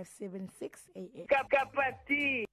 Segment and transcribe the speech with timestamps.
[0.00, 2.46] 576 am kapati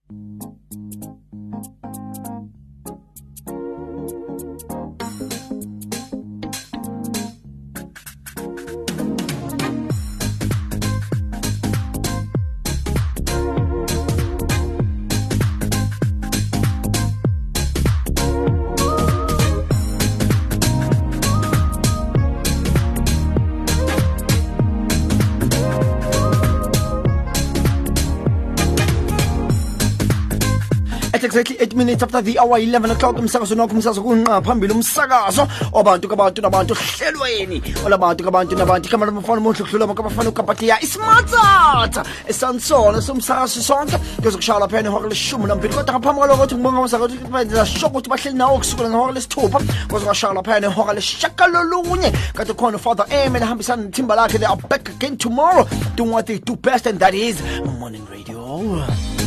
[31.39, 35.47] exactly 8 minutes after the hour 11 o'clock umsakazo nokho umsakazo kunqa ah, phambili umsakazo.
[35.71, 37.61] Wabantu kabantu nabantu hlelweni.
[37.85, 43.97] Olabantu kabantu nabantu igama lamafana muhle kudlula makabafana ukapatiya ismatsatsa esansona somsakazo sonke.
[44.21, 45.73] Kuzokushaya lapha ihora leshumi nambili.
[45.73, 49.59] Kodwa ngaphambi kwaloko ukuthi ngibonga umsakazo shoko ukuthi bahleli nawo kusukela ngehora lesithupha.
[49.87, 55.17] Kuzokashaya lapha ihora leshakalolunye kade khona ufather am elahambisana nethimba lakhe they are back again
[55.17, 55.65] tomorrow.
[55.95, 57.41] Doing what they do best and that is
[57.79, 59.18] morning radio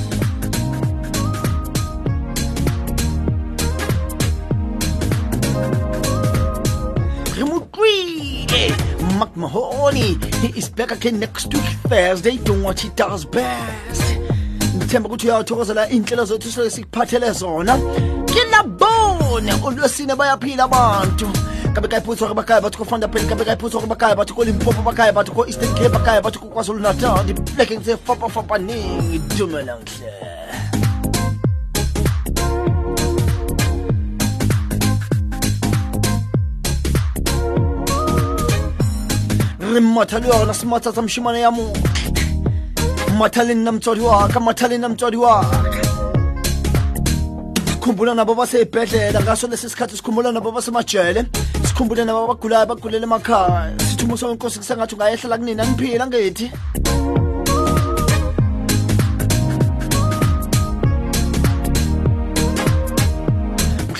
[7.72, 8.68] greedy.
[9.18, 14.02] Mac Mahoney, he is back again next week Thursday, doing what he does best.
[14.76, 17.78] ngithemba ukuthi uyawathokozela iy'nhlelo zethu soke sikuphathele zona.
[18.26, 21.28] Kinabone olwesine bayaphila abantu.
[21.74, 25.88] Kabe kayiphuthwa kwabakhaya bathi kofanda pheli kabe kayiphuthwa kwabakhaya bathi kolimpopo bakhaya bathi ko-eastern cape
[25.88, 29.18] bakhaya bathi kokwazulu natal ndipleke ngisefapafapaningi
[39.92, 41.76] mmataliwa na simatata mshimana yamu
[43.14, 45.46] mmatalina mtswariwa ka mmatalina mtswariwa
[47.70, 51.24] sikhumbula nabo baseyibhedlela ngaso lesi sikhathi sikhumbula nabo basemajele
[51.68, 56.50] sikhumbule nabo abagulayo bagulele emakhaya sithumo sonkosi kusengathi ungayehlela kunini angiphila ngethi.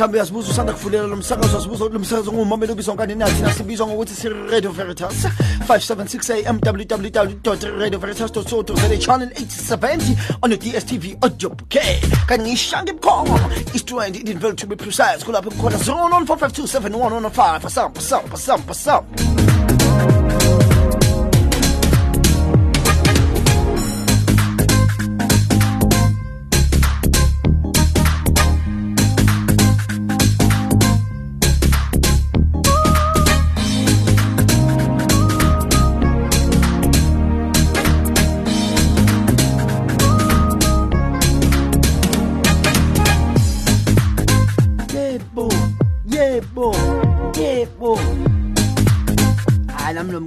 [0.03, 4.15] Mhlawumbe uyazibuza usanda kuvulela lo msakazo asibuza lo msakazo ngumameli ubizwa ngani nathi nasibizwa ngokuthi
[4.15, 5.27] si-radio veritas
[5.69, 8.43] 576 am www radio veritas co
[8.75, 13.41] za channel 870 on the dstv audio bouquet kanti ngiyishanga ebukhoma
[13.75, 20.52] east-rand idinville to be precise kulapho kukhona 094527115 asampa sampa sampa sampa yebo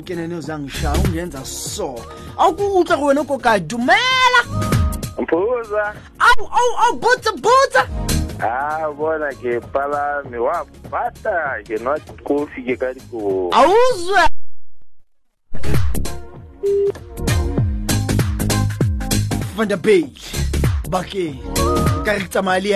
[0.06, 1.96] kenene uzangishawa ungenza so.
[2.38, 4.42] Awukuutlwa go wena ko ka dumela
[5.20, 7.88] mphuza au au au butsa butsa!
[8.40, 14.28] A bona ke palame wa pata ke nwa kofi ke ka dikobo auzwe
[19.56, 20.06] van der bey
[20.90, 21.40] bakeng
[22.06, 22.70] ka re ke tsamaya le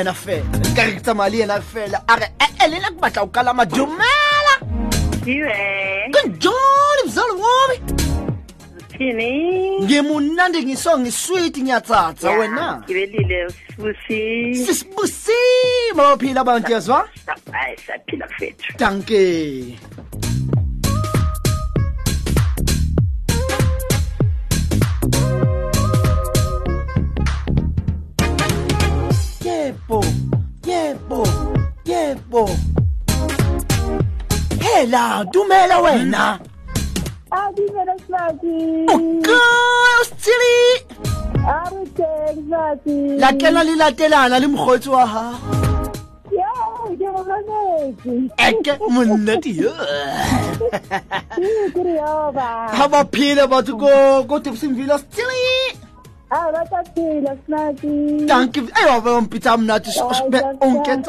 [1.38, 2.01] yena fela.
[2.07, 4.53] Are re ke le yena batla go kalama dumela
[9.00, 9.32] thini?
[9.84, 14.22] ngimunandi ngiso ngisweet ngiyatsatsa wena Ngibelile sibusi.
[14.66, 17.00] sisibusima baphila abantu yazwa
[17.52, 18.68] Hayi, saphila fethu.
[18.78, 19.24] danke
[29.46, 30.04] yebo
[30.66, 31.24] yebo
[31.86, 32.50] yebo
[34.62, 36.40] hela dumela wena
[43.17, 45.25] La kena li latelana le mokgotsi wa ha.
[48.38, 49.72] Eke monna tio.
[52.73, 55.78] Ke batho go go tipsing villa stili.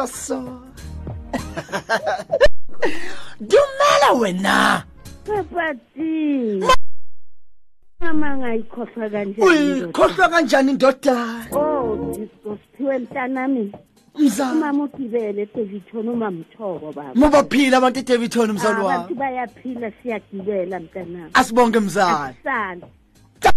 [0.06, 0.36] So.
[3.40, 4.89] Dumela wena.
[5.30, 6.64] papati
[8.00, 12.16] mama ngayikhohlwa kanjani uyikhohlwa kanjani indodana oh
[12.60, 13.72] siphiwe mntanami.
[14.52, 17.14] Umama ugibele edeviton umamthoko baba.
[17.14, 18.94] Mubaphila abantu edeviton mzali ah, wami.
[18.94, 21.30] abantu bayaphila siyagibela mntanami.
[21.34, 22.34] Asibonke mzali.
[22.34, 22.82] Asisali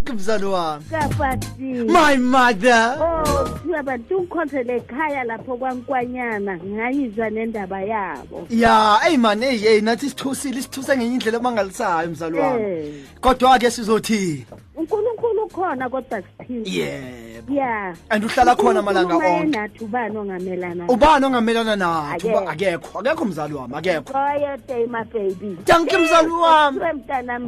[0.04, 0.84] Danke mzalo wami.
[0.90, 2.98] kapati My mother.
[3.00, 9.82] oh kuthiwa bantu ungikhonzele ekhaya lapho kwankwanyana ngayizwa nendaba yabo Ya, hey man, hey hey
[9.82, 12.64] nathi sithusile sithuse ngenye indlela mangalisayo mzalo wami.
[12.64, 12.94] Eh.
[13.22, 14.46] Kodwa ke sizothi
[14.76, 17.54] unkulunkulu ukhona kodwa siphile yebo.
[17.54, 19.58] ya And uhlala khona amalanga Ukhuluma onke.
[19.58, 22.28] nathi ubani ongamelana Ubani ongamelana nathi?
[22.30, 22.40] Akekho.
[22.42, 24.14] Uba- Akekho, akekho mzali wami, akekho.
[24.14, 26.80] Koyo day my baby Danke mzali wami.
[26.80, 27.40] Kuthiwe mntana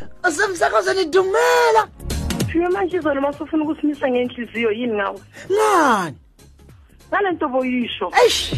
[0.00, 1.88] msasanga Asemsakazweni dumela.
[2.52, 5.20] Shuye manje izolo masufuna ukusimisa ngenhliziyo yini ngawe
[5.52, 6.16] Ngani?
[7.08, 8.54] ngale nto boyisho Eish.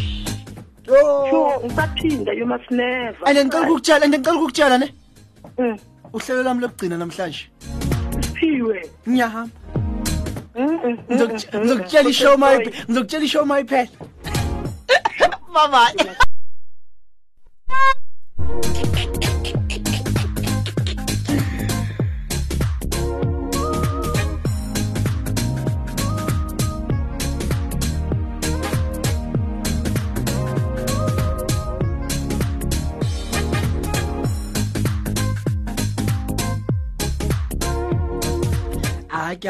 [0.85, 4.93] Sho ngisaphinda you must never And ngicela ukukutshela, and ngicela ukukutshela ne.
[5.57, 5.77] Mm,
[6.13, 7.47] Uhlelo lami lokugcina namhlanje.
[8.21, 9.55] siphiwe Ngiyahamba.
[10.55, 11.59] Mm, mm, mm, Ngizokutsh-.
[11.59, 12.71] Ngizokutshela ishow my Sorry.
[12.87, 13.89] ngizokutshela ishow my phela.
[15.53, 16.15] Bye bye.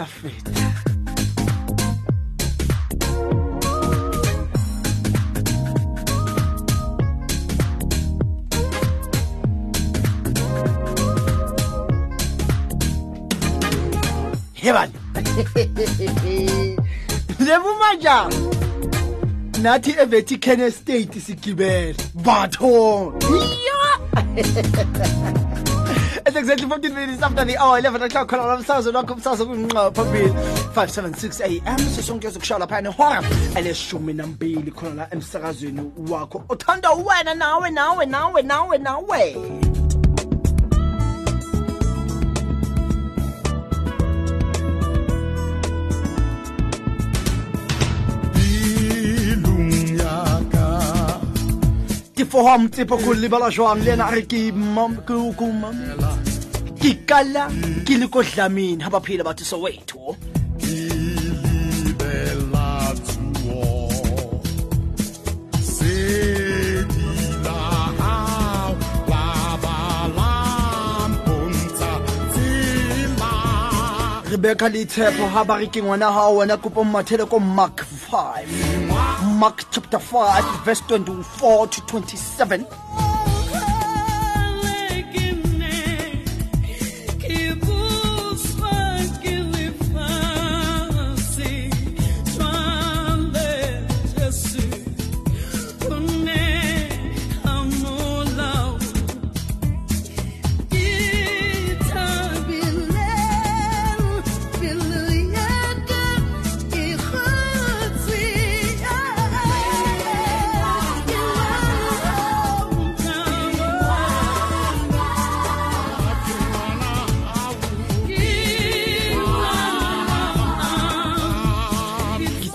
[0.01, 0.33] affet.
[14.53, 14.89] Hemen.
[17.39, 18.29] ne bu maca?
[19.61, 21.95] Nati eveti kene state kenesteytisi kiber.
[22.13, 23.13] Baton.
[23.65, 25.33] Ya.
[26.25, 30.29] It's exactly 15 minutes after the hour 11 o'clock khona lomsakazo lokho umsakazo kunqa phambili
[30.73, 33.23] 576 am sisonke sokushaya lapha nehora
[33.55, 39.35] eleshumi nambili khona la emsakazweni wakho uthanda wena nawe nawe nawe nawe nawe
[52.23, 54.39] tifoham tsepo go lebala jwang le ena a re ke
[54.75, 56.11] mam- ke o- ke o mamela
[56.81, 57.43] ke kala
[57.85, 60.15] ke le ko dlamini ha ba phela batho sowetho
[74.31, 78.82] rebecca le tshepo ha ba re ke ngwana hao wena kopo mmathele ko mark 5
[79.39, 82.65] mark chapter 5 verse 24 to 27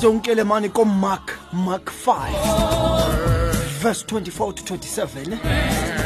[0.01, 2.13] sonkelemane komark mark 5
[3.83, 5.98] verse 24 to 27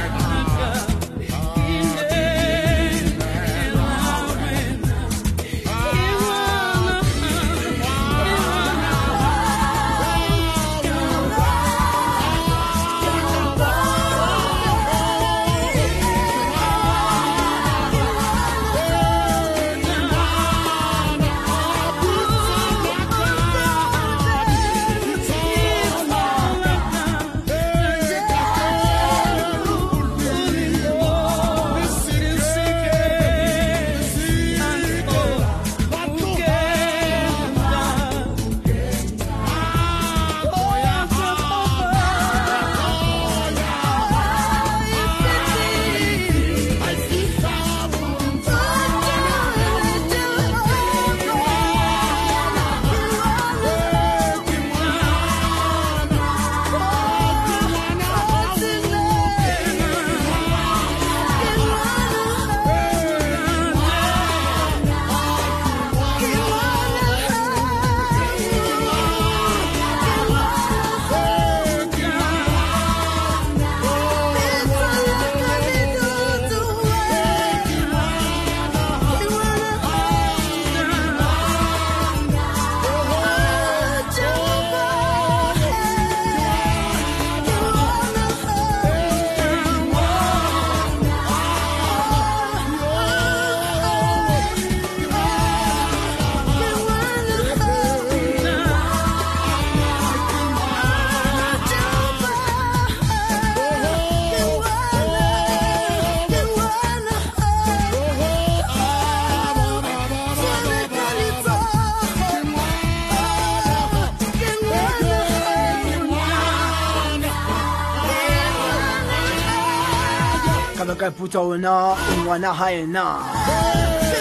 [121.32, 123.18] kayiphutha wena ungwana haye na.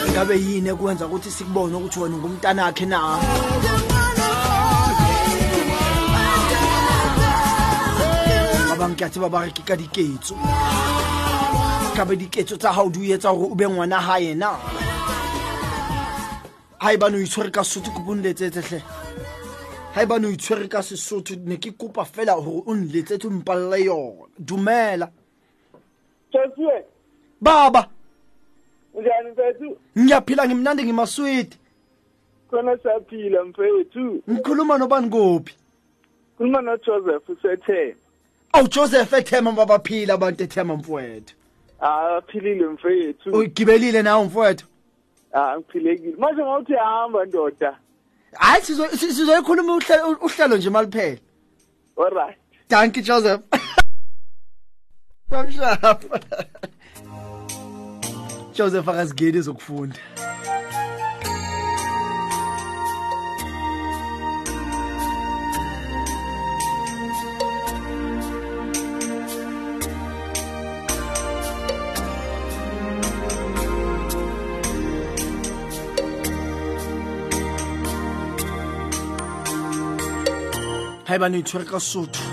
[0.07, 2.99] Ingabe yini ekwenza ukuthi sikubone ukuthi wena ungumntanakhe na?
[8.69, 10.35] Ba bang ke a tseba ba re ke ka diketso.
[11.95, 14.55] Ka be diketso tsa hao di o etsa gore o be ngwana hae na?
[16.79, 18.81] Ha e bane o itshwere ka sesotho kopo nletsetsetlhe
[19.93, 23.29] ha e bane o itshwere ka sesotho ne ke kopa fela gore o nletsetse o
[23.29, 24.27] mpalle yona.
[24.39, 25.11] Dumela.
[26.31, 26.79] Joshua,
[27.41, 27.87] baba
[28.93, 29.77] njani mfethu?
[29.99, 31.57] ngiyaphila ngimnandi ngimaswidi
[32.49, 34.23] Khona siyaphila mfethu.
[34.29, 35.55] ngikhuluma nobani kophi
[36.37, 37.95] Khuluma noJoseph usethe.
[38.53, 41.35] awu joseph ethema babaphila abantu ethema mfowethu
[41.83, 43.31] Ah, aphilile mfethu.
[43.33, 44.65] uyigibelile nawe mfowethu
[45.33, 46.15] Ah, ngiphilekile.
[46.17, 47.77] Manje ngawuthi hamba ndoda.
[48.33, 51.17] hayi sizo- si- sizoyikhuluma uhle- uhlelo nje maliphela
[51.97, 52.37] Alright.
[52.69, 53.41] danki joseph
[55.29, 56.19] bamshapa
[58.53, 59.95] joseph akazigeni ezokufunda.
[81.05, 82.23] Ha eba ne itshwere ka sotho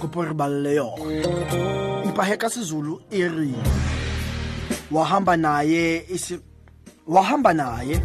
[0.00, 2.04] kopo re balle yona.
[2.04, 3.99] Empa he ka sezulu e reng?
[4.90, 6.06] Wahamba naye
[7.06, 8.02] wahamba naye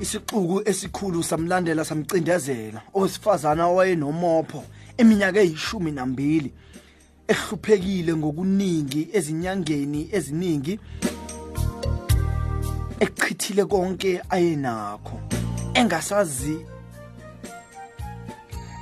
[0.00, 2.80] isixuku esikhulu samlandela samcindezela.
[2.94, 4.64] Owesifazana owayenomopho
[4.98, 6.52] eminyaka eyishumi nambili
[7.28, 10.78] ehluphekile ngokuningi ezinyangeni eziningi
[13.00, 15.20] echithile konke ayenakho
[15.74, 16.66] engasazi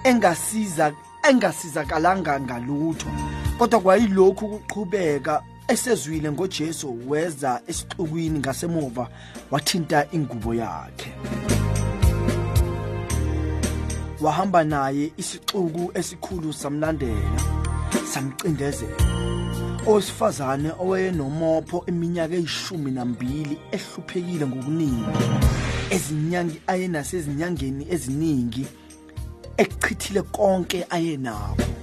[0.04, 0.92] engasiza
[1.28, 3.06] engasizakalanga ngalutho
[3.58, 9.08] kodwa kwayilokhu ukuqhubeka esezwile ngoJesu weza esixukwini ngasemuva
[9.50, 11.12] wathinta ingubo yakhe.
[14.20, 17.40] Wahamba naye isixuku esikhulu samlandela
[18.12, 18.96] samcindezela.
[19.86, 25.04] Owesifazane owayenomopho iminyaka eyishumi nambili ehluphekile ngokuningi
[25.90, 28.66] ezinyangi ayenasezinyangeni eziningi
[29.56, 31.77] ekuchithile konke ayenakho.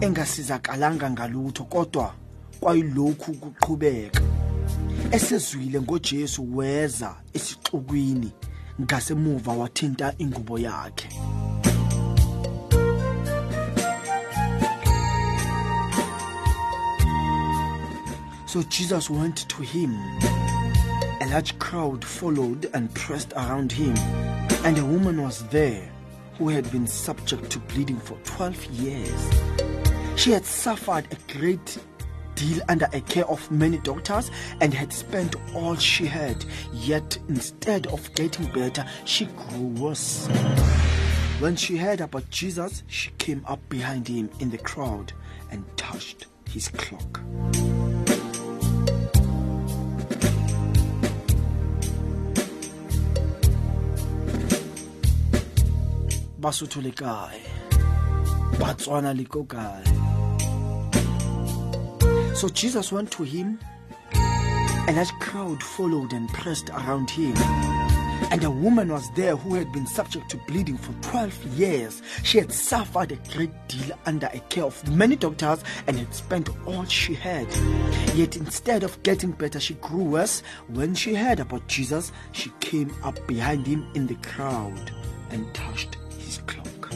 [0.00, 2.14] Engasizakalanga ngalutho kodwa
[2.60, 4.20] kwayilokhu kuqhubeka
[5.10, 8.32] esezwile ngoJesu weza esixukwini
[8.80, 11.08] ngasemuva wathinta ingubo yakhe
[18.46, 19.92] So Jesus went to him.
[21.20, 23.96] A large crowd followed and pressed around him,
[24.64, 25.90] and a woman was there
[26.38, 29.53] who had been subject to bleeding for 12 years.
[30.16, 31.78] She had suffered a great
[32.34, 34.30] deal under a care of many doctors
[34.60, 40.26] and had spent all she had, yet instead of getting better, she grew worse.
[41.40, 45.12] When she heard about Jesus, she came up behind him in the crowd
[45.50, 47.20] and touched his cloak.
[56.44, 56.82] basotho
[58.58, 60.03] batswana le ko kae
[62.34, 63.58] so jesus went to him
[64.14, 67.34] a large crowd followed and pressed around him
[68.30, 72.02] and a woman was there who had been subject to bleeding for 12 years.
[72.22, 76.48] She had suffered a great deal under a care of many doctors and had spent
[76.66, 77.46] all she had.
[78.14, 80.42] Yet instead of getting better, she grew worse.
[80.68, 84.90] When she heard about Jesus, she came up behind him in the crowd
[85.30, 86.90] and touched his cloak.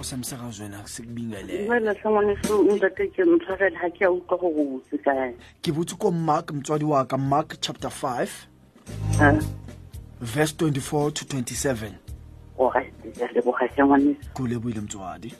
[0.00, 5.34] Osemsakazweni akusikubingelele wena sangwaneso ntate ke ntshwarele ga ke a utlwa go go botse kae?
[5.62, 8.28] Ke botse ko mark motswadi wa ka mark chapter 5
[10.20, 11.92] verse 24 to 27
[12.58, 12.80] oga
[13.20, 15.34] ya leboga ke ngwaneso ko leboile motswadi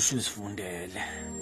[0.00, 1.39] griechisches Wunderl.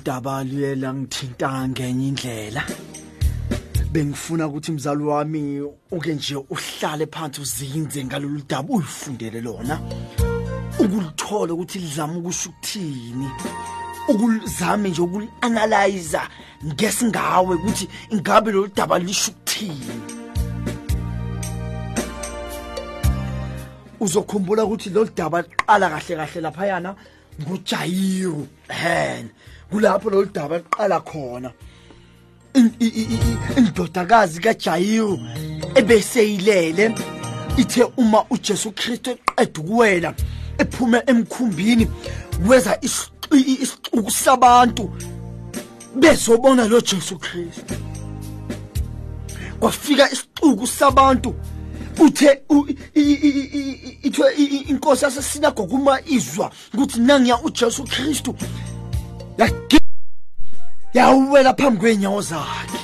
[0.00, 2.64] Nna ngithembe ukuthi usuzifundele loludaba luyela ngithinta ngenye indlela.
[3.92, 9.80] Bengifuna ukuthi mzali wami uke nje uhlale phansi uzinze ngalolu daba uyifundele lona.
[10.78, 13.28] Ukulithola ukuthi lizama ukusho ukuthini.
[14.08, 16.28] Ukulizame nje ukuli-analyzer
[16.64, 20.02] ngesingawe ukuthi ingabe lolu daba lisho ukuthini.
[24.00, 26.96] Uzokhumbula ukuthi lolu daba liqala kahle kahle laphayana
[27.40, 29.30] ngujayiru hen
[29.70, 31.52] kulapho lolu daba liqala khona
[33.56, 35.18] indodakazi kajayiru
[35.74, 36.94] ebeseyilele
[37.56, 40.14] ithe uma ujesu kristu eqeda ukuwela
[40.58, 41.88] ephume emkhumbini
[42.48, 44.90] weza isixuku sabantu
[45.94, 47.74] bezobona lo jesu kristu
[49.60, 51.34] kwafika isixuku sabantu
[52.00, 52.42] uthe
[54.02, 54.34] ithiwe
[54.68, 58.34] inkosi yasesinagoga uma izwa ukuthi nangiya ujesu kristu
[60.94, 62.78] yawela phambi kwey'nyawo zakhe.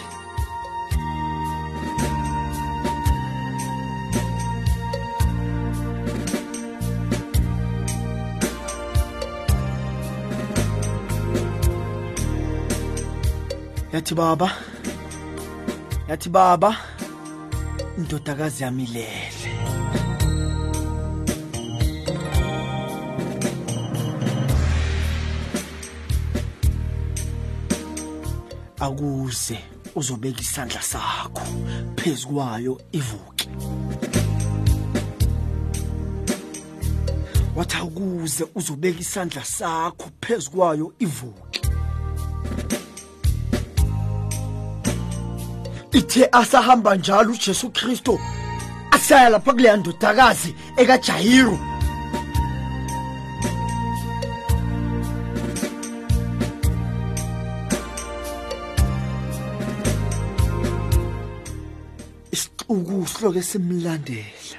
[13.93, 14.49] Yathi baba
[16.09, 16.71] yathi baba
[17.99, 18.87] indodakazi yami
[28.81, 29.59] akuze
[29.95, 31.43] uzobeka isandla sakho
[31.97, 33.49] phezu kwayo ivuke.
[37.57, 41.61] Wathi akuze uzobeka isandla sakho phezu kwayo ivuke.
[45.93, 48.19] Ithe asahamba njalo uJesu Kristo
[48.91, 51.59] asaya lapha kuleya ndodakazi ekaJayiru
[63.17, 64.59] isixuku siloke simlandela.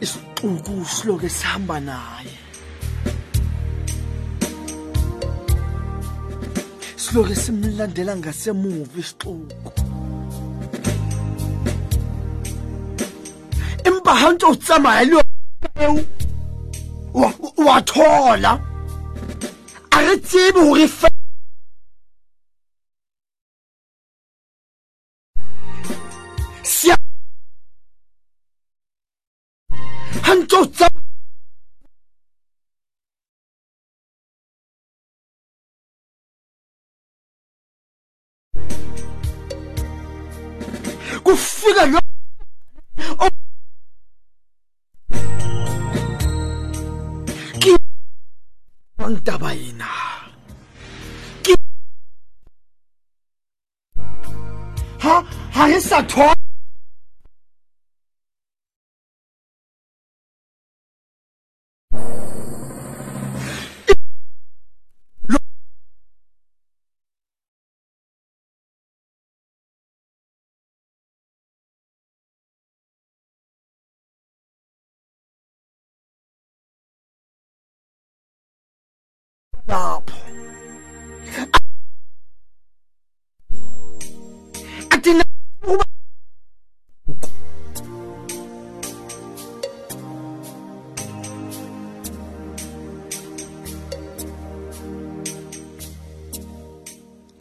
[0.00, 2.36] Isixuku siloke sihamba naye.
[6.96, 9.72] Siloke simlandela ngasemuva isixuku
[13.84, 15.22] empa ha ntse o tsamaya le
[15.80, 15.98] eo
[20.08, 20.72] maritime ou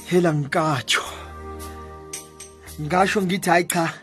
[0.09, 1.03] hela ngikatsho
[2.81, 3.93] ngasho ngithi hayi cha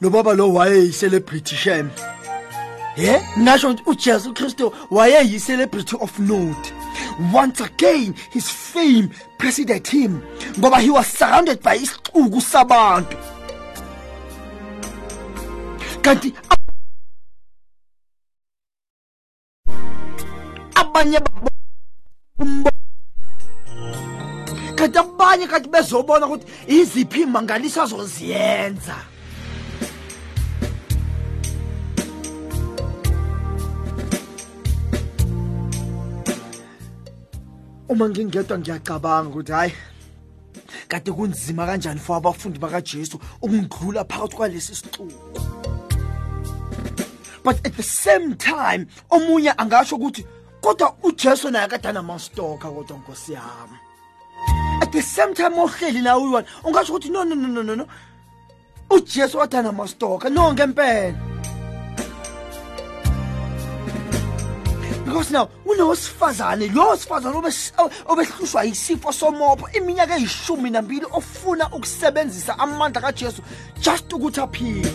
[0.00, 1.90] nobaba lo wayeyicelebrity shem
[2.96, 6.72] ye ngasho ukuthi ujesu kristu wayeyicelebrity of note
[7.32, 10.22] once again his fame preceded him
[10.58, 13.16] ngoba he was surrounded by isixuku sabantu.
[16.02, 16.34] Kanti
[20.74, 22.71] abanye babo
[25.32, 28.96] abanye kanti bezobona ukuthi iziphi imangaliso azoziyenza.
[37.88, 39.72] Uma ngingedwa ngiyacabanga ukuthi hayi
[40.88, 45.08] kade kunzima kanjani for abafundi bakajesu ukungidlula phakathi kwalesi sixuku.
[47.44, 50.26] But at the same time omunye angasho ukuthi
[50.60, 53.91] kodwa ujesu naye kade anamastoka kodwa nkosi yami
[54.92, 57.86] the same time ohleli nawe uyi-one ungasho ukuthi no no no no no no.
[58.90, 61.14] Ujesu wathi anamastoka no ngempela.
[65.04, 67.72] Because now unowesifazane lo sifazane obes-
[68.06, 73.42] obehlushwa yisifo somopho iminyaka eyishumi nambili ofuna ukusebenzisa amandla kajesu
[73.80, 74.92] just ukuthi aphile.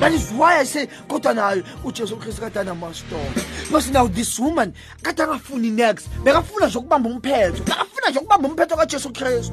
[0.00, 4.72] That is why i say kodwa nayo ujesu kristu kade anamastoka because now this woman
[5.02, 9.52] kade angafuni next bekafuna nje ukubamba umphetho bekafuna nje ukubamba umphetho kajesu kristu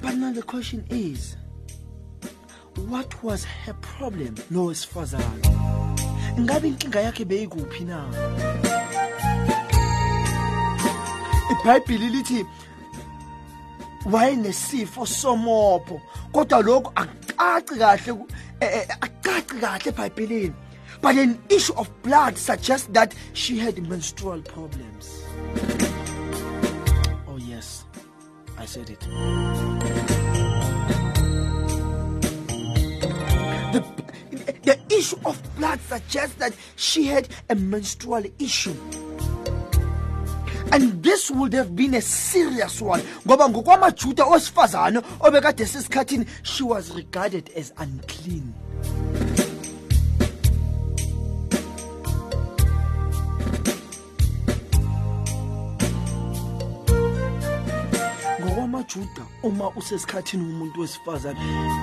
[0.00, 1.36] but now the question is
[2.88, 4.34] what was her problem?
[4.50, 5.42] Lo wesifazane
[6.40, 8.04] ngabe inkinga yakhe beyikuphi na?
[11.52, 12.46] Ibhayibhili lithi
[14.10, 16.00] wayenesifo somopho
[16.32, 18.24] kodwa lokhu akucaci kahle
[18.60, 20.54] eh, eh, akucaci kahle ebhayibhilini.
[21.00, 25.24] But an issue of blood suggests that she had menstrual problems.
[27.26, 27.84] Oh yes.
[28.56, 29.00] I said it.
[33.72, 33.82] The,
[34.62, 38.76] the issue of blood suggests that she had a menstrual issue.
[40.72, 46.94] And this would have been a serious one ngoba ngokwamajuda owesifazane obekade sesikhathini she was
[46.96, 48.54] regarded as unclean.
[58.40, 61.40] ngokwamajuda uma usesikhathini umuntu wesifazane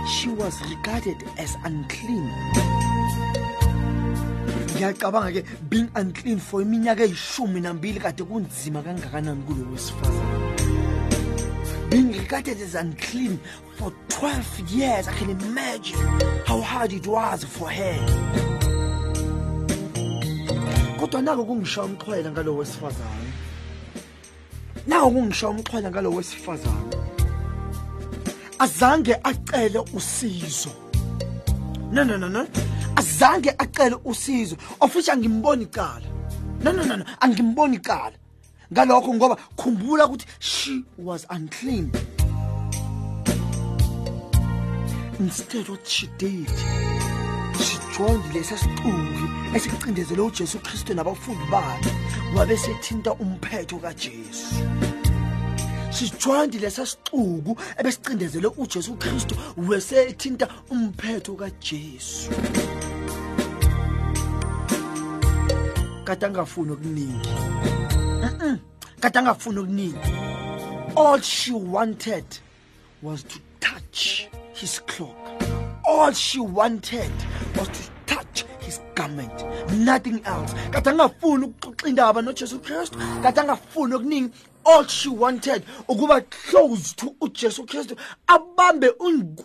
[0.08, 2.30] she was regarded as unclean
[4.80, 10.40] ngiyacabanga ke being unclean for iminyaka eyishumi nambili kade kunzima kangakanani kulo wesifazane.
[11.90, 13.40] Being regarded as unclean
[13.78, 16.00] for 12 years i can imagine
[16.46, 18.00] how hard it was for her.
[21.00, 23.30] Kodwa nako kungishaya umxhwela ngalo wesifazane.
[24.88, 26.96] Nawo kungishaya umxhwala ngalo wesifazane.
[28.60, 30.72] Azange acele usizo.
[31.92, 32.48] No no no no
[33.00, 34.56] azange acele usizo.
[34.80, 36.08] Ofisha ngimboni icala
[36.64, 38.18] no no no angimboni icala
[38.74, 41.92] ngalokho ngoba khumbula ukuthi she was unclean.
[45.20, 46.50] Instead what she did
[47.60, 51.92] she joined lesa sicuki esicindezele ujesu kristu nabafundi bakhe
[52.36, 54.56] wabe sethinta umphetho kajesu.
[55.92, 62.30] Sijoined lesa sicuku ebesicindezele ujesu kristu wesethinta umphetho kajesu
[66.10, 67.30] kade angafuni okuningi.
[69.00, 70.96] Kade angafuni okuningi.
[70.96, 72.26] All she wanted
[73.04, 75.16] was to touch his cloak.
[75.88, 77.12] All she wanted
[77.56, 79.46] was to touch his garment.
[79.72, 80.52] Nothing else.
[80.72, 82.98] Kade angafuni ukuxoxa indaba nojesu kristu.
[83.22, 84.34] Kade angafuni okuningi.
[84.66, 87.96] All she wanted ukuba close to ujesu kristu.
[88.28, 88.90] Abambe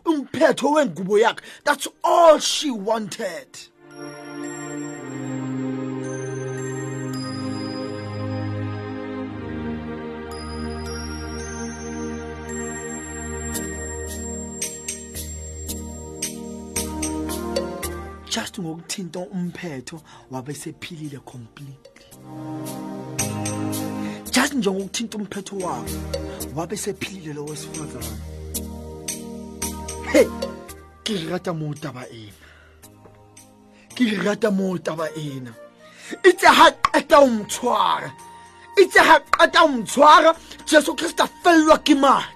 [0.05, 1.43] umphetho wengubo yakhe.
[1.63, 3.49] That's all she wanted
[18.35, 22.03] just ngokuthinta umphetho wabe sephilile completely.
[24.33, 25.95] Just njengokuthinta umphetho wakhe
[26.57, 28.19] wabe sephilile lo wesifazane.
[30.13, 30.25] He
[31.05, 32.33] ke rata moo taba ena.
[33.95, 35.55] Ke rata moo taba ena.
[36.25, 38.13] Itse ha qeta mtshwara
[38.83, 40.35] itse ha qeta mtshwara
[40.67, 42.34] jesu kristu a fellwa ke matla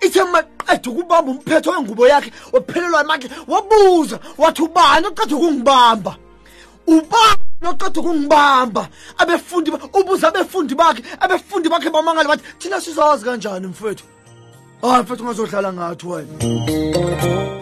[0.00, 6.16] ithe maqeda ukubamba umphetho wengubo yakhe waphelelwa amandla wabuza wathi ubani oqeda ukungibamba?
[6.86, 8.88] Ubani noqeda ukungibamba?
[9.18, 14.04] Abefundi ubuza abefundi bakhe abefundi bakhe bamangala bathi thina sizazi kanjani mfethu?
[14.82, 16.32] Hayi mfethu ungazohlala ngathi wena.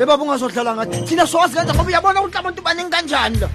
[0.01, 1.03] Ebaba ungazohlala ngathi.
[1.03, 1.79] Thina siwazi kanjani?
[1.79, 3.49] Ngoba uyabona ukuthi abantu baningi kanjani la?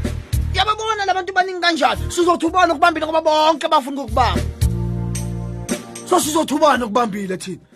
[0.54, 2.12] Uyababona labantu baningi kanjani?
[2.12, 4.42] Sizothi ubani ukubambile ngoba bonke bafuna ukukubamba?
[6.10, 7.69] So sizothi ubani ukubambile thina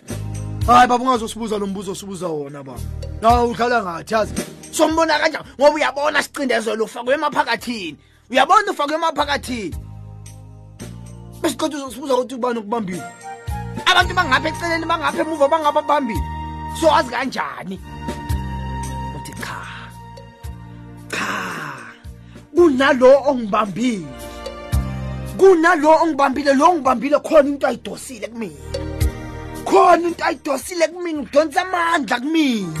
[0.66, 2.80] hayi baba ungazosibuza lo mbuzo sibuza wona baba.
[3.20, 4.34] Na uhlala ngathi yazi.
[4.70, 5.44] Sombona kanjani?
[5.60, 7.98] Ngoba uyabona sicindezelo ufakwe emaphakathini.
[8.30, 9.76] Uyabona ufakwe emaphakathini?
[11.42, 13.02] Besiqeda uzosibuza ukuthi ubani ukubambile.
[13.86, 16.20] Abantu bangapha eceleni bangapha emuva bangababambile
[16.80, 17.80] so wazi kanjani?
[19.16, 19.60] Uthi cha
[21.10, 21.26] cha.
[22.54, 24.06] Kunalo ongibambile.
[25.36, 28.93] Kunalo ongibambile lo ongibambile khona into ayidosile kumina.
[29.64, 32.80] Khona into ayidosile kumina udonsa amandla kumina.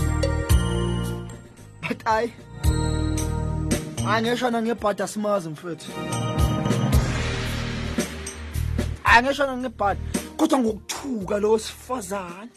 [1.80, 2.32] But ayi
[4.08, 5.90] angeshona ngebhada simazi mfethu.
[9.04, 10.00] Angeshona ngebhada
[10.36, 12.50] kodwa ngokuthuka lo sifazane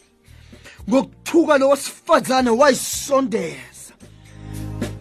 [0.89, 3.93] ngokuthuka lo sifazane wayisondeza.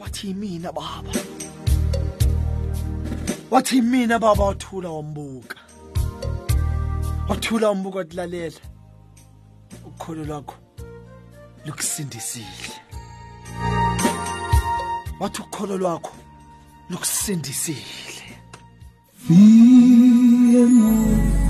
[0.00, 1.12] Wathi mina baba.
[3.50, 5.56] Wathi mina baba wathula wambuka.
[7.28, 8.60] Wathula wambuka wathi lalela.
[10.06, 10.54] Ukholo lwakho
[11.64, 12.46] lukusindisile.
[15.20, 16.12] Wathi ukholo lwakho
[16.90, 17.82] lukusindisile.
[19.26, 21.45] Thembe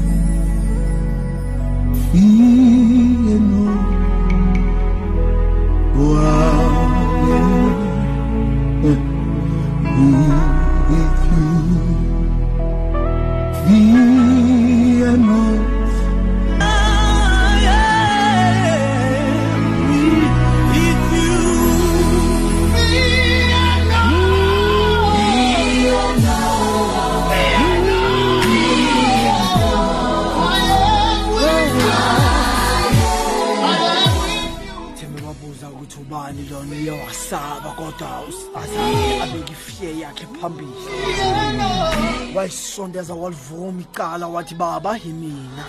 [44.47, 45.65] wathi baba yimina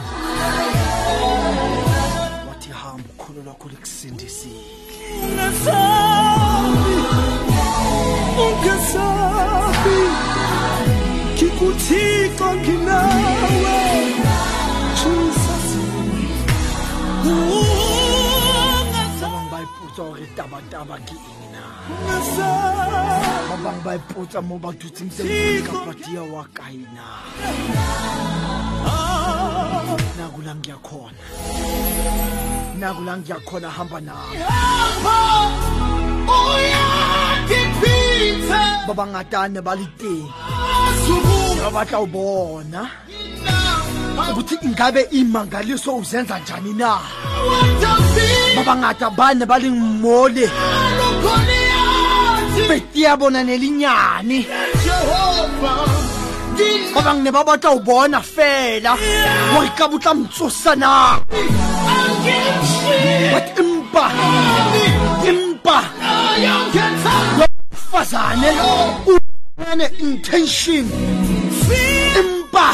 [2.50, 4.54] wathi hamba ukholo lwakho likusindisile
[11.34, 13.78] ngikuthixo nginawe
[15.00, 15.68] jesus
[19.22, 21.38] babang baipotsa gore tabataba ke eng
[23.50, 26.84] ba bang ba ipotsa mo ba dutseng teng kapa tia wa kae
[29.88, 31.24] na naku la ngiyakhona
[32.80, 34.38] naku la ngiyakhona hamba nami
[38.88, 40.28] ba bangatane ba le teng
[41.64, 42.82] ba batla o bona
[44.32, 47.00] ukuthi ingabe imangaliso uzenza njani na?
[48.56, 50.46] Ba bangata ba ne ba leng mole
[52.68, 54.40] peti ya bona ne lenyane
[56.98, 58.94] ba bang ne ba batla o bona fela?
[59.54, 61.20] Gore ka botla mtsosa na?
[63.34, 64.06] But empa
[65.30, 65.78] empa
[67.92, 68.50] fazane
[69.70, 70.86] une intention.
[72.20, 72.68] Empa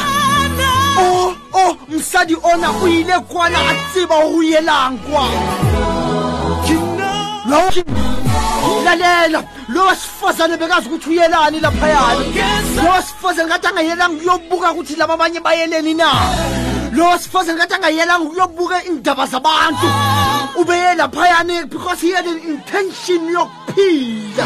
[0.98, 5.26] o o msadi ona o ile kwana a tseba o yelang kwa.
[8.86, 12.84] Lalela lo wasifazane bekazi ukuthi uyelani laphayana.
[12.84, 16.10] Lo wasifazane ngathi angayelanga ukuyobuka ukuthi laba abanye bayeleni na?
[16.91, 19.88] Lo wasifazane ngathi angayelanga ukuyobuka iindaba zabantu.
[20.56, 24.45] Ubeye laphayana because he had an intention yokuphila.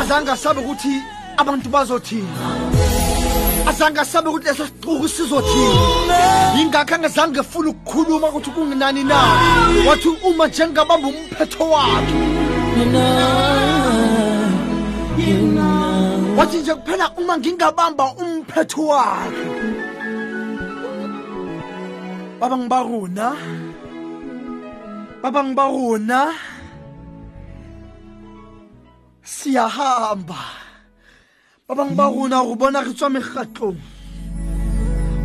[0.00, 1.02] Azange asabe ukuthi
[1.36, 2.97] abantu bazothina
[3.68, 6.18] azange asabe ukuthi leso siquku sizothina
[6.56, 9.18] yingakho angazange efuna ukukhuluma ukuthi kunginani na?
[9.86, 12.14] Wathi uma njengabamba umphetho wakhe.
[16.36, 19.44] Wathi nje kuphela uma ngingabamba umphetho wakhe.
[22.40, 23.26] Baba ngibaruna?
[25.22, 26.34] Baba ngibaruna?
[29.22, 30.67] Siyahamba.
[31.68, 33.76] Ba bangwe ba rona go bona re tswa megatlong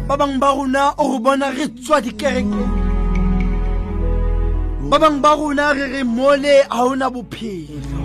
[0.08, 2.74] ba bangwe ba rona o bona re tswa dikerekeng?
[4.92, 8.04] Ba bangwe ba rona re re mole ga ona bophelo?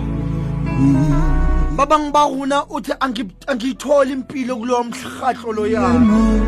[1.75, 6.39] Ba bangwe ba rona o the angiyitholi impilo kulowo mhlagatlo lo yami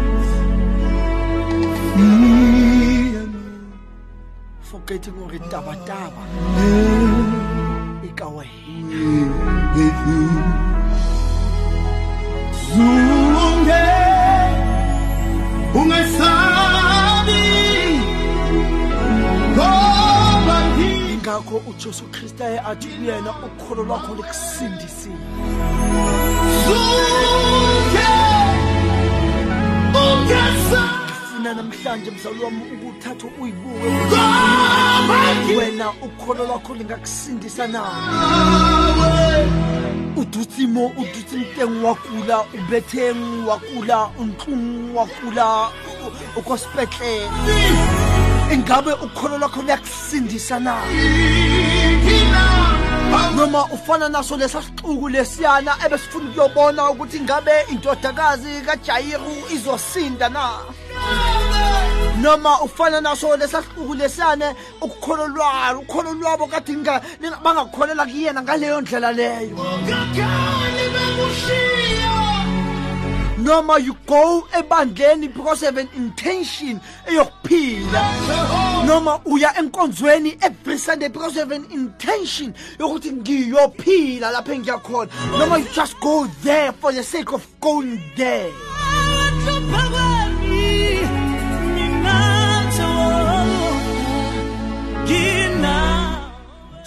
[4.63, 6.23] forgetting gore tabataba
[8.07, 8.47] ikawe
[9.75, 10.70] with you.
[12.73, 13.83] Zunge,
[15.79, 17.41] ungesabi,
[19.53, 25.15] ngoba ngi- ingakho ujesu kristu aye athi uyena ukholo lwakho likusindisile
[26.65, 28.09] Zunge,
[30.01, 33.89] ungesabi, funa namhlanje mzali wami ukuthatha uyibuke.
[34.07, 37.81] Ngoba ngi- wena ukholo lwakho lingakusindisa na?
[40.15, 40.21] Nawe.
[40.21, 46.41] udutsimo udutse mteng wa kula o betheng wa kula o ntlong wa kula o- o
[46.41, 47.29] ko sepetlele
[48.53, 50.75] ingabe ukholo lwakho liyakusindisa na
[53.35, 60.49] noma ufana naso lesa sixuku lesiyana ebesifuna ukuyobona ukuthi ingabe indodakazi kajayiru izosinda na
[62.21, 68.41] noma ufana naso lesa sixuku lesiyane ukukholo lwalo ukholo lwabo kade linga- linga- bangakholelwa kuyena
[68.43, 69.57] ngaleyo ndlela leyo.
[69.57, 72.45] Ngakali bekushiya,
[73.37, 78.03] noma you go ebandleni because of an intention eyokuphila.
[78.85, 85.09] Noma uya enkonzweni every sunday because of an intention yokuthi ngiyophila lapho engiyakhona.
[85.39, 88.51] Noma you just go there for the sake of going there.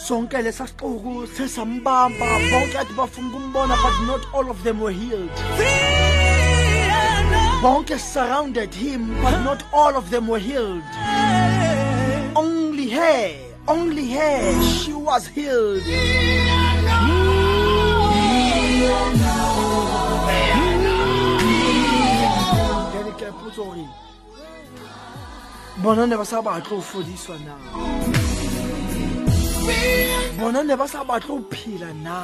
[0.09, 5.31] Sonke lesa sixuku sesambamba bonke kade bafuna ukumbona but not all of them were healed.
[7.63, 10.83] Bonke surrounded him but not all of them were healed.
[12.37, 13.35] Only her
[13.67, 15.83] only her she was healed.
[22.93, 23.89] Jwale ke ipotsa hore.
[25.83, 26.43] Bona ne ba sa
[30.39, 32.19] bona ne ba sa batle phela na?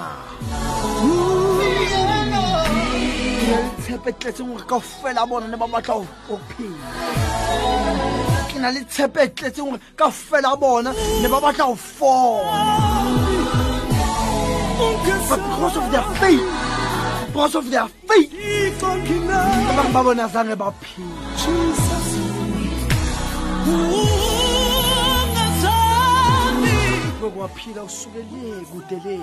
[3.83, 6.89] Tshepe gore kaofela bona ne ba batla ho phela.
[8.49, 9.23] Ke na le tshepe
[9.57, 10.91] gore kaofela bona
[11.23, 12.55] ne ba batla ho fola.
[14.81, 16.71] Because of their faith
[17.31, 18.33] because of their faith
[19.93, 20.73] ba bona zange ba
[27.85, 29.19] usukele kude le.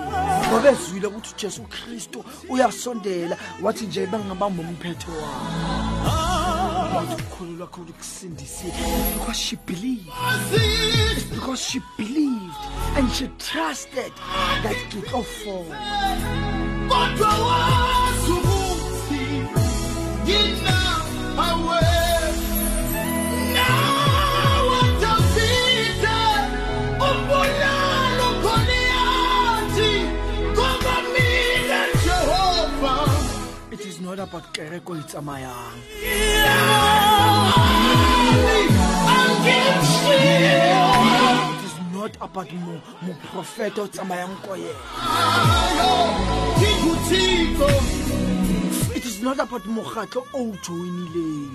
[0.48, 3.36] Ngoba ezwile ukuthi ujesu kristu uyasondela.
[3.62, 5.12] Wathi nje bangabamba umphetho
[9.14, 10.10] because she believed.
[11.30, 12.56] Because she believed
[12.96, 14.12] and she trusted
[14.62, 15.76] that tlo fola
[16.88, 17.32] kodwa
[34.08, 35.78] not about kereko e tsamayang
[39.90, 44.82] it is not about mo- moprofeta o tsamayang ko yena
[48.96, 51.52] it is not about mokgatlo o joinileng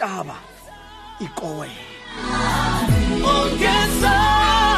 [0.00, 0.36] intaba
[1.20, 1.70] ikowe.
[3.34, 4.70] Ongesabi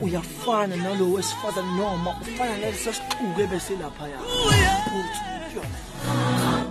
[0.00, 4.18] uyafana nalo wesifazane noma ufana nalesa sixuku ebese laphaya
[4.90, 5.20] bhuthi
[5.54, 5.78] yona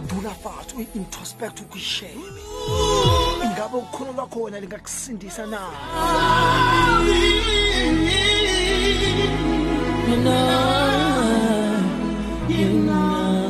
[0.09, 2.41] dula fathi uyi-introspect ukuyishebe
[3.45, 5.59] ingabe ukukhulu kwakhona lingakusindisa na
[10.09, 11.79] You know,
[12.49, 13.40] you know.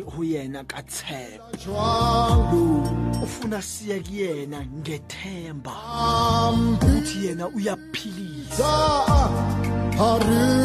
[0.00, 2.64] Ho yena ka tshepo jwalo.
[3.22, 5.72] O funa siye ke yena ngethemba
[6.54, 8.72] ukuthi yena uyaphilisa.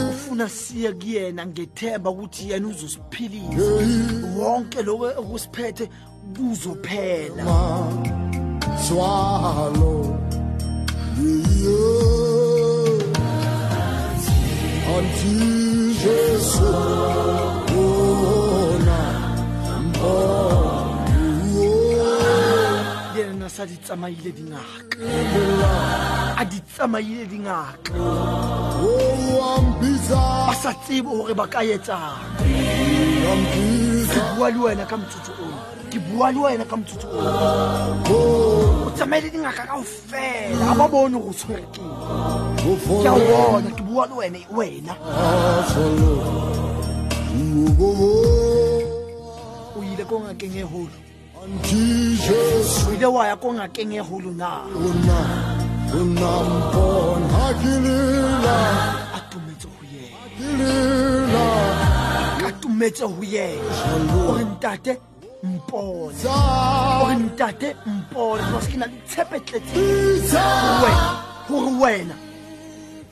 [0.09, 4.38] Ufuna siye kuyena ngethemba ukuthi yena uzosiphilisa.
[4.38, 5.89] Wonke lokho okusiphethe
[6.36, 7.45] kuzophela.
[11.59, 12.07] Yeah
[14.97, 17.66] until Jesus
[23.16, 24.98] yena nasa di tsamaile dingaka.
[26.38, 27.91] A di tsamaile dingaka.
[30.48, 32.18] Ba sa tsebe gore ba ka etsang
[34.08, 35.58] ke bua le wena ka motsotso ono
[35.91, 37.28] ke bua le wena ka motsotso ono
[38.88, 41.91] o tsamaile dingaka kao fela ga ba bone go tshwere keng
[43.04, 43.70] ke a bona.
[43.78, 44.93] Ke bua le wena wena
[50.08, 50.97] ko ngakeng e holo
[52.88, 54.64] o ile wa ya ko ngakeng e holo na
[59.16, 61.43] a tumetse yena
[62.39, 63.72] ka tumetse ho yena
[64.32, 64.93] o ntate
[65.43, 66.16] mpone
[67.03, 69.76] o ntate mpone because ke na le tshepetletse
[71.51, 72.16] hore wena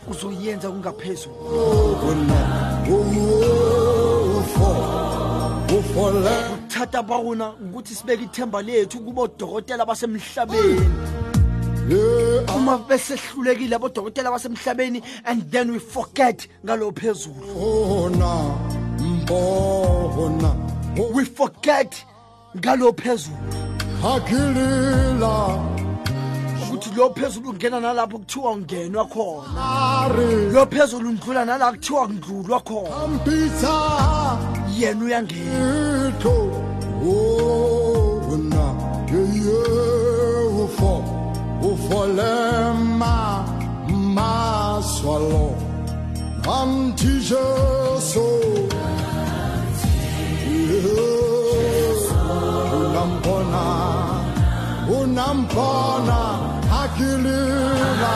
[0.07, 1.35] uzoyenza kungaphezulu
[6.75, 10.81] ufo ufole thata ba rona ukuthi sibeke ithemba lethu kubodokotela basemhlabeni.
[11.87, 17.45] Yeah uma besehlulekile abodokotela basemhlabeni and then we forget ngalo phezulu.
[17.55, 18.55] Ona
[18.99, 20.55] mbona.
[21.13, 22.05] We forget
[22.57, 23.37] ngalo phezulu.
[24.01, 25.59] Hakilila
[26.97, 30.09] yophezulu ungena nalapho kuthiwa ungenwa khona.
[30.53, 32.89] Yophezulu ndlula nala kuthiwa ndlulwa khona.
[34.77, 36.29] Yena uyangena.
[37.07, 38.05] Oh,
[41.61, 43.43] Ufolema
[44.15, 45.55] maswalo
[46.47, 48.25] anti jesu.
[52.73, 53.84] Unambona.
[54.89, 56.19] unampona
[56.69, 58.15] hakylyyla.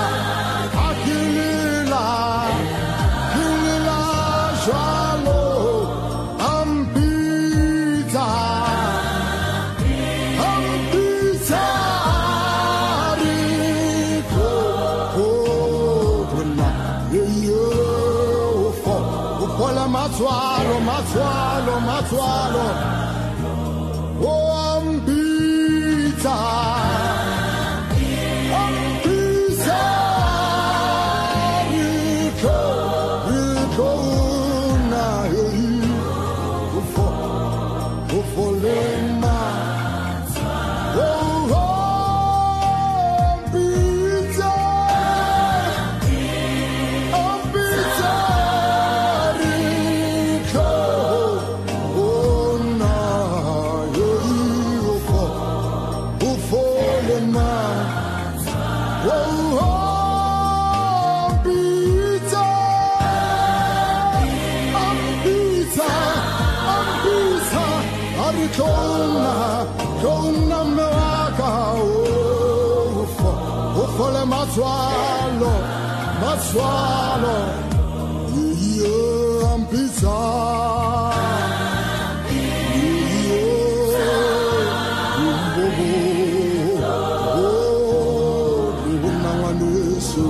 [90.00, 90.24] Ubunangwanesu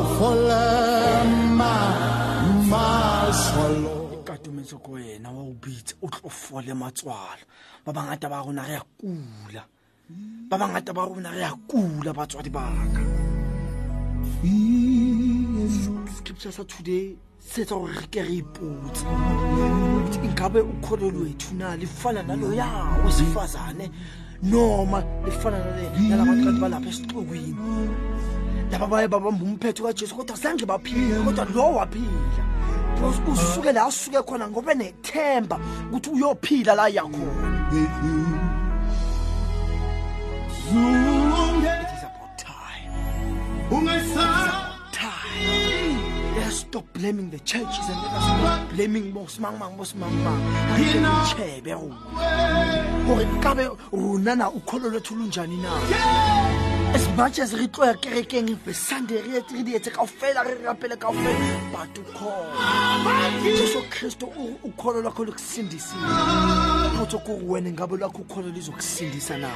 [0.00, 1.72] ufolema
[2.70, 7.44] maswalo katumetso ko wena wa o bitse o tlo fole matswalo
[7.84, 9.64] ba bangata ba rona re a kula.
[10.48, 13.02] Ba bangata ba rona re a kula batswadi baka
[16.16, 19.04] scripture sa today se etsa gore re ke re ipotse.
[20.24, 21.76] Ingabe ukholo lwethu na?
[21.76, 22.66] Lifana naloya
[23.04, 23.90] wesifazane
[24.42, 27.56] noma lifana nale- nalabantu kanti balapha esixukwini
[28.70, 32.44] laba baye babamba umphetho kajesu kodwa zange baphila kodwa lo waphila.
[32.94, 35.58] Because usuke la asuke khona ngoba nethemba
[35.90, 37.50] ukuthi uyophila la yakhona
[44.12, 44.59] it
[46.50, 50.40] us stop blaming the churches and let us stop blaming bosimangmang bosimangmang
[51.30, 51.74] chebe
[53.06, 55.70] gore kabe rona na ukholo lwethu lunjani na?
[56.94, 60.54] As much as re tloya kerekeng fe sunday re re di etse kao fela re
[60.64, 61.38] rapele kao fela
[61.72, 66.02] but ukhona jesu kristu u- ukholo lwakho lukusindisile
[66.98, 69.48] potso kore wena ngabe lwakho ukholo lizokusindisa na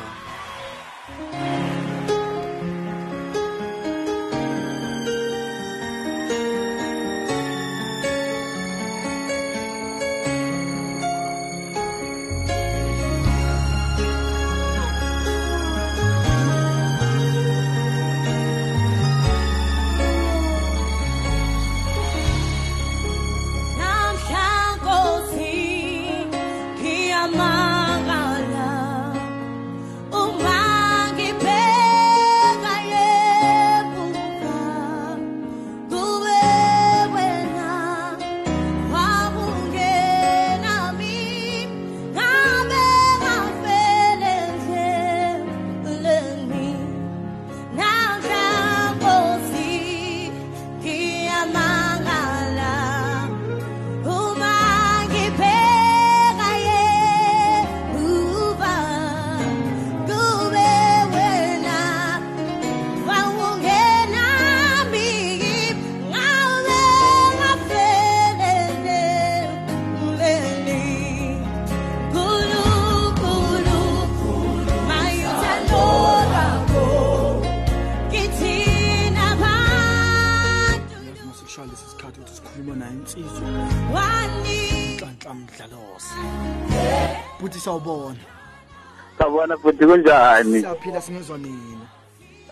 [89.55, 90.61] Sawubona futhi kunjani?
[90.61, 91.87] siyaphila singezwa nina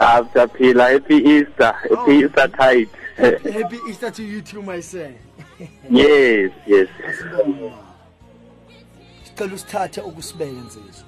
[0.01, 0.89] Ah, siyaphila.
[0.93, 1.73] Happy Easter.
[1.91, 2.89] Happy Easter tide.
[3.53, 5.15] happy easter to you too my son
[5.91, 6.89] yes, yes.
[7.19, 7.73] Sibonga.
[9.25, 11.05] sicela usithathe ukusibeka nsizwa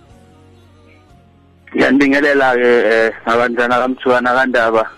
[1.74, 4.90] Ngiyandingelela ke eh, abantwana kamthwana kandaba.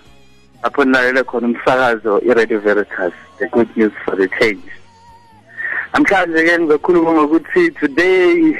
[0.63, 4.69] Lapho nilalele khona umsakazo iRadio Veritas, the good news for the change.
[5.95, 8.57] Namhlanje ke ngizokhuluma ngokuthi today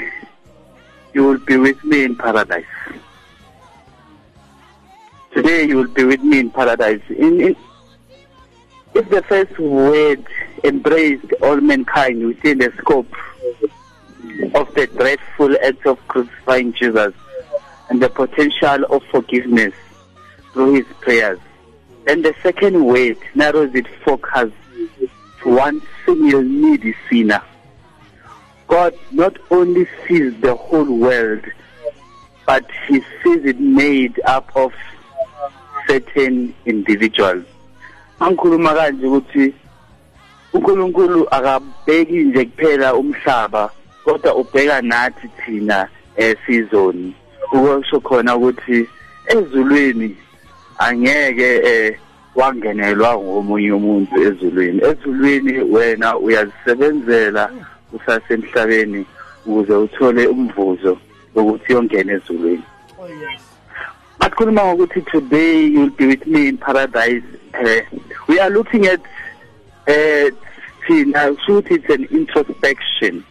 [1.13, 2.65] you will be with me in paradise.
[5.33, 7.01] Today you will be with me in paradise.
[7.09, 7.55] In, in
[8.93, 10.25] if the first word
[10.63, 13.13] embraced all mankind within the scope
[14.55, 17.13] of the dreadful act of crucifying Jesus
[17.89, 19.73] and the potential of forgiveness
[20.53, 21.39] through his prayers.
[22.05, 24.51] Then the second word narrows its focus
[25.43, 27.43] to one single needy sinner.
[28.67, 31.43] God not only sees the whole world,
[32.45, 34.73] but he sees it made up of
[35.87, 37.45] certain individuals.
[38.19, 39.53] Angikhuluma kanje ukuthi
[40.53, 43.71] uNkulunkulu akabheki nje kuphela umhlaba
[44.03, 47.13] kodwa ubheka nathi thina esizoni
[47.53, 48.87] ukusho khona ukuthi
[49.27, 50.17] ezulwini
[50.77, 51.99] angeke eh
[52.35, 57.51] wangenelwa ngomunye umuntu ezulwini ezulwini wena uyazisebenzela
[57.93, 59.05] usasemhlabeni
[59.45, 60.97] ukuze uthole umvuzo
[61.35, 62.63] ukuthi yongena ezulwini
[62.99, 63.41] oh yes
[64.19, 67.23] Makhuluma ngokuthi today you'll be with me in paradise.
[67.53, 67.81] Uh,
[68.27, 68.99] we are looking at
[69.87, 70.29] uh
[70.85, 73.23] thina shoot it's an introspection.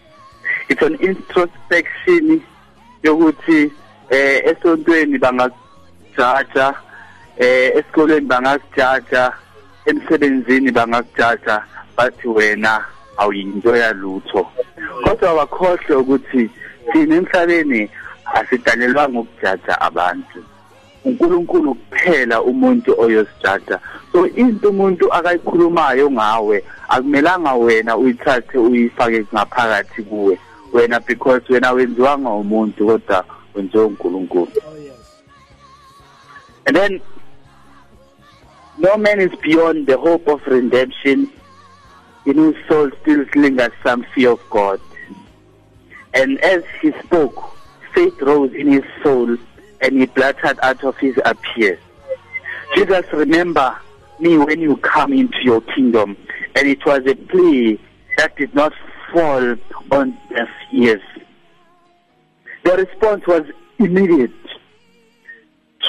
[0.68, 2.42] It's an introspection
[3.02, 3.72] yokuthi
[4.11, 6.74] eh esontweni bangajaja
[7.36, 9.32] eh esikoleni bangajaja
[9.86, 11.64] emsebenzini bangajaja
[11.96, 12.84] bathi wena
[13.17, 14.47] awuyinto yalutho.
[15.05, 16.51] Kodwa wakhohle ukuthi
[16.93, 17.91] thina emhlabeni
[18.35, 20.41] asidalelwanga ukujaja abantu.
[21.07, 23.79] uNkulunkulu kuphela umuntu oyosijaja
[24.12, 30.39] so into umuntu akayikhulumayo ngawe akumelanga wena uyithathe uyifake ngaphakathi kuwe
[30.73, 34.53] wena because wena wenziwanga umuntu kodwa wenziwe uNkulunkulu
[36.67, 37.01] and then
[38.79, 41.29] no man is beyond the hope of redemption
[42.27, 44.81] in whose soul still lingers some fear of God
[46.16, 47.57] and as he spoke
[47.95, 49.37] faith rose in his soul
[49.83, 51.79] and he blurted out of his appears.
[52.74, 53.77] Jesus, remember
[54.18, 56.16] me when you come into your kingdom.
[56.55, 57.79] And it was a plea
[58.16, 58.72] that did not
[59.12, 59.57] fall
[59.91, 61.03] on deaf ears.
[62.64, 63.43] The response was
[63.79, 64.31] immediate.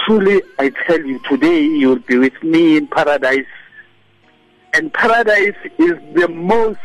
[0.06, 3.46] Truly, I tell you, today you will be with me in paradise.
[4.78, 6.78] And paradise is the most,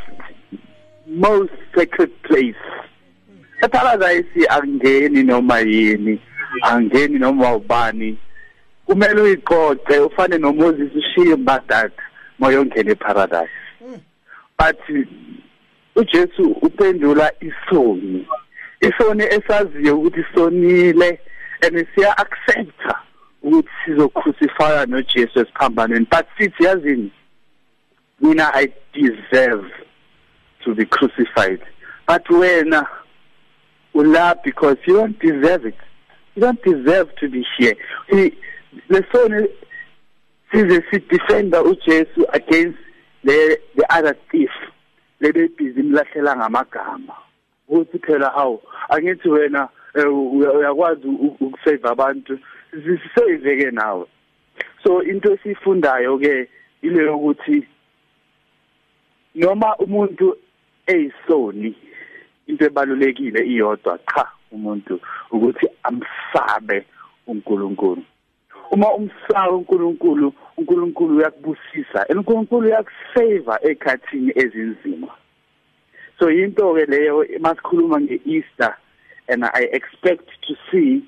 [1.07, 2.55] most sacred place.
[3.63, 6.19] eparadise angeni noma yini
[6.63, 8.19] angeni noma ubani.
[8.87, 12.03] Kumele uyiqoqe ufane noMoses ushiye mbadada
[12.39, 13.51] moyongena eparadise
[14.59, 14.81] but
[15.97, 18.27] uJesu uphendula isoni
[18.81, 21.21] isoni esaziyo ukuthi sonile
[21.67, 22.99] and siya accepta
[23.43, 27.13] ukuthi sizocrucify noJesu esiphambanweni but sithi yazini?
[28.23, 29.67] Mina i deserve
[30.65, 31.61] to be crucified.
[32.07, 32.87] But wena
[33.95, 35.77] ula because you don't deserve it.
[36.35, 37.75] You don't deserve to be here.
[38.09, 38.33] He
[38.89, 39.49] the son lesoni
[40.53, 42.79] size sidefender uJesu against
[43.25, 44.51] the the other thief.
[45.21, 47.15] Lebe busy imlahlela ngamagama.
[47.69, 51.07] Ukuthi phela hawu angithi wena eh, uya- uyakwazi
[51.41, 52.39] ukusave abantu.
[52.71, 54.07] Sisave ke nawe.
[54.85, 56.49] So into esifundayo ke
[56.83, 57.67] ile yokuthi
[59.35, 60.37] noma umuntu
[60.87, 61.75] eyisoni
[62.47, 66.85] into ebalulekile iyodwa cha umuntu ukuthi amsabe
[67.27, 68.03] uNkulunkulu.
[68.71, 75.09] Uma umsaba uNkulunkulu uNkulunkulu uyakubusisa uNkulunkulu uyakusave ekhathini ezinzima.
[76.19, 78.75] So into ke leyo masikhuluma ngeEaster
[79.29, 81.03] and I expect to see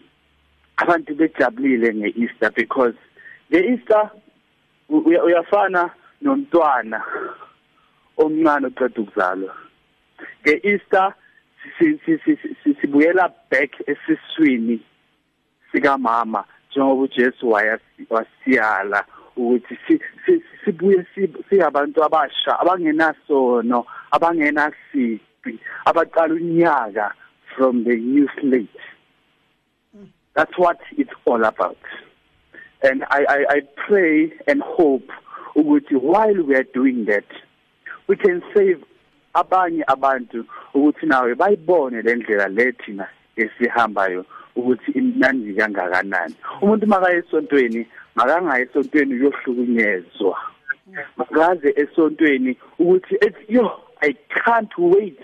[0.76, 2.94] abantu bejabulile ngeEaster because
[3.50, 4.10] ngeEaster
[4.90, 5.90] uya- uyafana
[6.22, 7.04] nomntwana.
[8.16, 9.54] Omncane oqeda ukuzalwa.
[10.42, 11.14] ngeEaster
[11.78, 14.80] si- si- si- si- sibuyela back esiswini
[15.72, 17.50] sika mama njengoba uJesu
[18.10, 19.04] wasiyala
[19.36, 27.14] ukuthi si- si- sibuye si- siyabantu abasha abangenasono abangenasipi abaqala unyaka
[27.56, 28.80] from the new slate.
[30.34, 31.78] That's what it's all about.
[32.82, 35.08] And i i i pray and hope
[35.56, 37.24] ukuthi while we are doing that
[38.08, 38.80] we can save
[39.34, 40.44] abanye abantu
[40.74, 44.24] ukuthi nawe bayibone le ndlela lethina esihambayo
[44.56, 46.34] ukuthi imnandi kangakanani.
[46.62, 50.38] Umuntu makaye esontweni makangaye esontweni uyohlukunyezwa.
[51.16, 53.14] Makaze esontweni ukuthi
[53.48, 53.66] yo
[54.00, 54.12] i
[54.44, 55.20] can't wait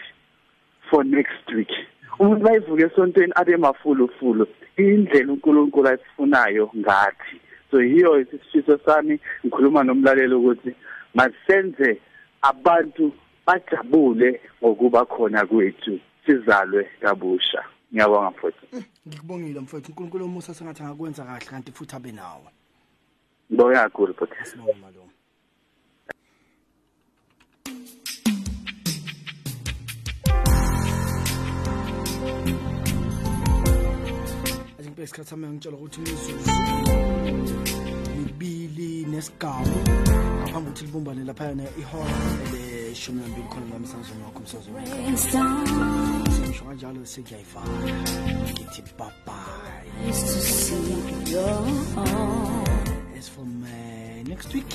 [0.91, 1.73] for next week.
[2.19, 7.37] Umuntu bayivuke esontweni abe mafulufulu indlela uNkulunkulu asifunayo ngathi.
[7.71, 10.75] So yiyo isifiso sami ngikhuluma nomlaleli ukuthi
[11.15, 12.01] masenze
[12.43, 13.13] abantu
[13.47, 17.65] bajabule ngokuba khona kwethu sizalwe kabusha.
[17.93, 18.67] Ngiyabonga mfowethu.
[19.09, 22.51] Ngikubongile mfowethu uNkulunkulu omusa sengathi angakwenza kahle kanti futhi abe nawe.
[23.51, 25.13] Ngibonga kakhulu bhuti sibonge malume
[34.79, 37.80] Azimpe isikhathi sami ngitshela ukuthi imizuzu
[38.41, 39.61] kubili nesigaba.
[40.41, 44.41] Ngaphambi ukuthi libumbane laphayana eleshumi nambili khona la emsakazweni wakho
[46.65, 47.01] kanjalo
[48.53, 48.83] ngithi
[53.21, 53.31] as
[54.27, 54.73] next week.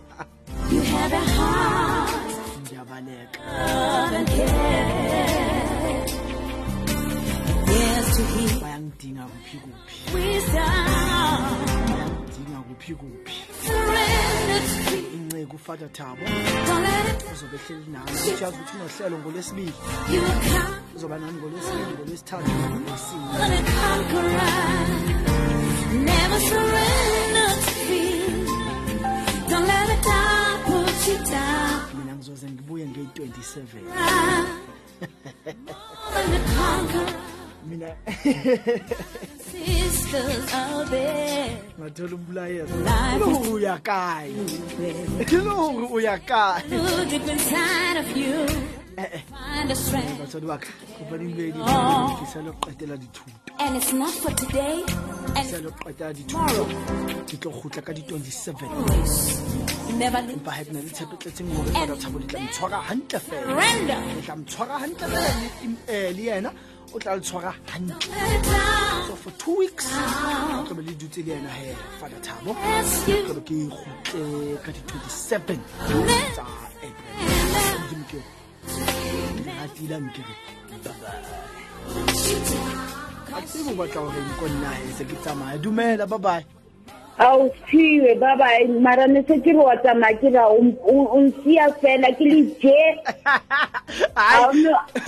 [8.61, 9.95] bayangidinga kuphi kuphi?
[12.67, 13.35] Kuphi kuphi?
[15.93, 16.21] Thabo.
[17.33, 17.85] Uzobe ehleli
[18.35, 19.73] ujazi ukuthi unohlelo ngolwesibili.
[20.95, 22.51] Uzoba nami ngolwesibili ngolwesithathu
[25.93, 27.80] Never surrender
[32.81, 33.57] uye ngey-27
[37.69, 37.95] mina
[41.79, 44.33] ngathola umbulayezalore uya kae
[45.29, 46.63] kilore uya kae
[52.97, 54.83] dithuto and it's not for today
[55.49, 56.23] jalo qeta di
[57.37, 57.91] tlo gotla ka
[63.57, 63.99] Render.
[65.87, 66.41] Eh,
[66.93, 69.87] o tla le tshwara gantle for two weeks
[70.67, 72.51] tlo le dutse le ena fela fadathabo
[73.05, 75.59] tlo be ke gotle ka di-twenty-seven
[76.33, 76.45] tsa
[76.87, 78.01] april.
[78.09, 78.19] Ke
[79.59, 80.35] ratile ankere
[83.35, 86.45] a tsebo batla gore nko nna se ke tsamaya dumela bye bye
[87.17, 88.45] awushiwe baba
[88.81, 90.57] mara ne se ke re wa tsamaya um, um, ke ra o
[91.13, 92.79] o nsia fela ke le je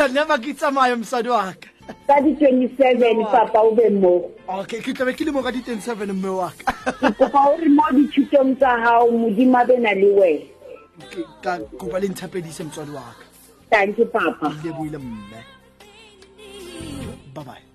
[0.13, 1.67] never ke tsamaya mosadi waka
[2.07, 4.32] ka di-twenty-seven papa o be mo.
[4.47, 7.84] Okay ke tlabe ke le mo ka di-ten-seven mme waka ke kopa o re mo
[7.91, 10.47] dithutong tsa gago modimo a be na le wena.
[11.43, 13.26] Ka kopa le nthapedise motswadi waka
[13.67, 14.47] tanke papa.
[14.61, 15.39] Ke leboile mme.
[17.36, 17.72] Bye bye